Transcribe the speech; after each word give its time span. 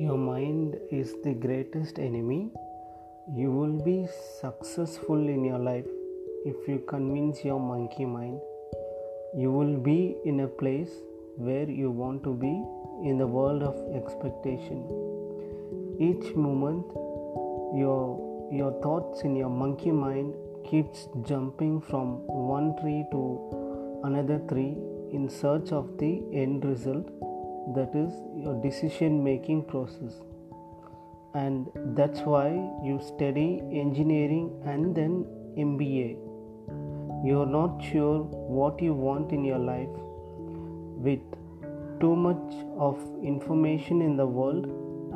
is 0.00 1.14
the 1.24 1.34
greatest 1.34 1.98
enemy. 1.98 2.52
You 3.34 3.50
will 3.50 3.82
be 3.84 4.06
successful 4.40 5.28
in 5.28 5.44
your 5.44 5.58
life 5.58 5.86
if 6.44 6.68
you 6.68 6.84
convince 6.88 7.44
your 7.44 7.58
monkey 7.58 8.04
mind. 8.04 8.40
You 9.36 9.50
will 9.50 9.76
be 9.76 10.16
in 10.24 10.40
a 10.40 10.46
place 10.46 10.90
where 11.36 11.68
you 11.68 11.90
want 11.90 12.22
to 12.22 12.32
be 12.32 12.62
in 13.08 13.18
the 13.18 13.26
world 13.26 13.64
of 13.64 13.74
expectation. 13.96 14.84
Each 15.98 16.32
moment, 16.36 16.86
your 17.76 18.48
your 18.52 18.80
thoughts 18.80 19.22
in 19.22 19.34
your 19.34 19.50
monkey 19.50 19.90
mind 19.90 20.34
keeps 20.64 21.08
jumping 21.22 21.80
from 21.80 22.24
one 22.26 22.76
tree 22.80 23.04
to 23.10 24.00
another 24.04 24.38
tree 24.48 24.76
in 25.12 25.28
search 25.28 25.72
of 25.72 25.98
the 25.98 26.22
end 26.32 26.64
result 26.64 27.08
that 27.74 27.94
is 27.94 28.12
your 28.36 28.60
decision 28.62 29.22
making 29.22 29.64
process. 29.64 30.20
And 31.34 31.68
that's 31.96 32.20
why 32.20 32.48
you 32.82 33.00
study 33.02 33.60
engineering 33.72 34.50
and 34.64 34.94
then 34.94 35.26
MBA 35.56 36.28
you're 37.24 37.46
not 37.46 37.82
sure 37.82 38.20
what 38.58 38.80
you 38.80 38.94
want 38.94 39.32
in 39.32 39.44
your 39.44 39.58
life. 39.58 39.88
With 41.06 41.20
too 42.00 42.14
much 42.14 42.54
of 42.78 42.96
information 43.24 44.02
in 44.02 44.16
the 44.16 44.26
world 44.26 44.66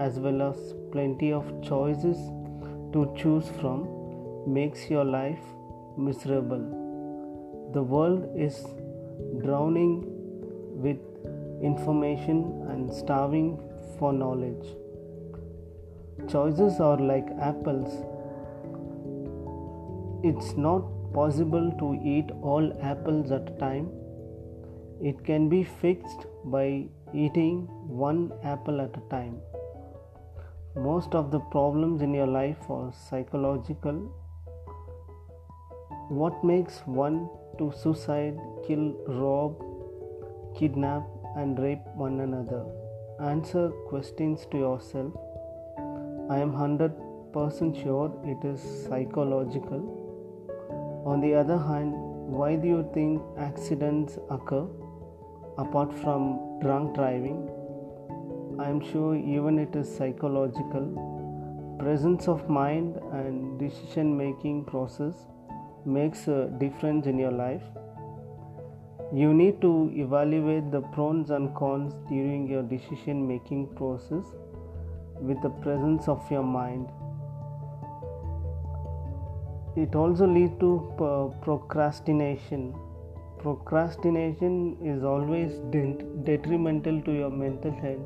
as 0.00 0.18
well 0.18 0.42
as 0.42 0.56
plenty 0.90 1.32
of 1.32 1.46
choices 1.62 2.16
to 2.92 3.14
choose 3.16 3.48
from 3.60 3.86
makes 4.52 4.90
your 4.90 5.04
life 5.04 5.38
miserable. 5.96 6.64
The 7.72 7.82
world 7.82 8.28
is 8.36 8.66
drowning 9.44 10.04
with 10.82 10.98
information 11.62 12.66
and 12.70 12.92
starving 12.92 13.58
for 13.98 14.12
knowledge. 14.12 14.66
Choices 16.28 16.80
are 16.80 16.98
like 16.98 17.28
apples. 17.40 17.92
It's 20.24 20.56
not 20.56 20.82
possible 21.12 21.72
to 21.78 22.00
eat 22.04 22.30
all 22.42 22.72
apples 22.80 23.30
at 23.30 23.48
a 23.48 23.58
time. 23.58 23.90
It 25.00 25.24
can 25.24 25.48
be 25.48 25.62
fixed 25.64 26.26
by 26.44 26.86
eating 27.12 27.66
one 28.04 28.32
apple 28.42 28.80
at 28.80 28.96
a 28.96 29.08
time. 29.10 29.36
Most 30.76 31.14
of 31.14 31.30
the 31.30 31.40
problems 31.56 32.02
in 32.02 32.14
your 32.14 32.26
life 32.26 32.70
are 32.70 32.92
psychological. 33.08 33.94
What 36.08 36.42
makes 36.44 36.78
one 36.86 37.28
to 37.58 37.72
suicide, 37.82 38.38
kill, 38.66 38.94
rob, 39.06 39.60
kidnap, 40.58 41.02
and 41.36 41.58
rape 41.58 41.86
one 41.94 42.20
another. 42.20 42.64
Answer 43.20 43.70
questions 43.88 44.46
to 44.50 44.58
yourself. 44.58 45.12
I 46.30 46.38
am 46.38 46.52
100% 46.52 47.82
sure 47.82 48.12
it 48.24 48.46
is 48.46 48.60
psychological. 48.86 49.82
On 51.06 51.20
the 51.20 51.34
other 51.34 51.58
hand, 51.58 51.92
why 52.38 52.56
do 52.56 52.68
you 52.68 52.88
think 52.94 53.22
accidents 53.38 54.18
occur 54.30 54.66
apart 55.58 55.92
from 55.92 56.58
drunk 56.60 56.94
driving? 56.94 57.48
I 58.58 58.68
am 58.68 58.80
sure 58.80 59.16
even 59.16 59.58
it 59.58 59.74
is 59.74 59.94
psychological. 59.94 61.76
Presence 61.78 62.28
of 62.28 62.48
mind 62.48 62.96
and 63.12 63.58
decision 63.58 64.16
making 64.16 64.64
process 64.64 65.14
makes 65.84 66.28
a 66.28 66.46
difference 66.58 67.06
in 67.06 67.18
your 67.18 67.32
life 67.32 67.62
you 69.14 69.34
need 69.34 69.60
to 69.60 69.92
evaluate 69.94 70.70
the 70.70 70.80
pros 70.80 71.30
and 71.30 71.54
cons 71.54 71.92
during 72.08 72.48
your 72.48 72.62
decision 72.62 73.26
making 73.28 73.66
process 73.76 74.24
with 75.20 75.40
the 75.42 75.50
presence 75.64 76.08
of 76.08 76.30
your 76.30 76.42
mind. 76.42 76.88
It 79.76 79.94
also 79.94 80.26
leads 80.26 80.58
to 80.60 80.70
procrastination. 81.42 82.74
Procrastination 83.38 84.78
is 84.82 85.04
always 85.04 85.58
detrimental 86.24 87.02
to 87.02 87.12
your 87.12 87.30
mental 87.30 87.72
health, 87.72 88.00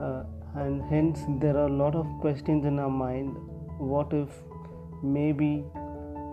uh, 0.00 0.24
and 0.54 0.82
hence 0.90 1.20
there 1.40 1.56
are 1.56 1.66
a 1.66 1.72
lot 1.72 1.94
of 1.94 2.06
questions 2.20 2.64
in 2.64 2.78
our 2.78 2.90
mind. 2.90 3.36
What 3.78 4.12
if 4.12 4.28
maybe 5.02 5.64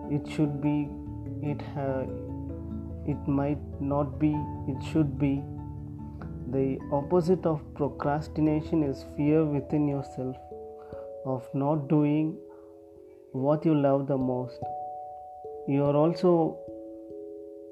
it 0.10 0.28
should 0.28 0.62
be 0.62 0.90
it 1.42 1.62
ha- 1.74 2.06
it 3.08 3.28
might 3.28 3.60
not 3.80 4.20
be, 4.20 4.34
it 4.68 4.84
should 4.92 5.18
be. 5.20 5.44
The 6.52 6.80
opposite 6.92 7.46
of 7.46 7.62
procrastination 7.76 8.84
is 8.84 9.06
fear 9.18 9.44
within 9.46 9.88
yourself 9.88 10.36
of 11.26 11.44
not 11.54 11.88
doing 11.88 12.38
what 13.32 13.66
you 13.66 13.76
love 13.76 14.08
the 14.08 14.18
most. 14.18 14.60
You 15.68 15.84
are 15.84 15.96
also 15.96 16.60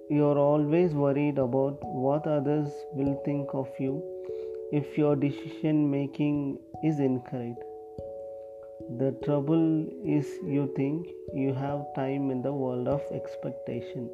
you 0.09 0.25
are 0.25 0.37
always 0.37 0.93
worried 0.93 1.37
about 1.37 1.83
what 1.83 2.27
others 2.27 2.69
will 2.93 3.21
think 3.25 3.53
of 3.53 3.69
you 3.79 4.01
if 4.71 4.97
your 4.97 5.15
decision 5.15 5.89
making 5.89 6.59
is 6.83 6.99
incorrect. 6.99 7.63
The 8.97 9.15
trouble 9.23 9.87
is 10.03 10.27
you 10.43 10.71
think 10.75 11.07
you 11.33 11.53
have 11.53 11.85
time 11.95 12.29
in 12.31 12.41
the 12.41 12.51
world 12.51 12.87
of 12.87 13.01
expectation. 13.11 14.09